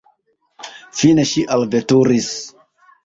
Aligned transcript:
Fine 1.01 1.25
ŝi 1.33 1.45
alveturis. 1.57 2.33